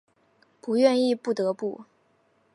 [0.59, 1.85] 不愿意不得不